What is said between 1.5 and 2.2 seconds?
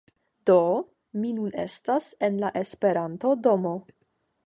estas